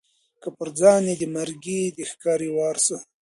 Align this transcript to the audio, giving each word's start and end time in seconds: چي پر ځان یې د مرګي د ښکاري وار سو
چي 0.41 0.49
پر 0.57 0.69
ځان 0.79 1.01
یې 1.09 1.15
د 1.21 1.23
مرګي 1.35 1.81
د 1.97 1.99
ښکاري 2.11 2.49
وار 2.57 2.77
سو 2.85 2.97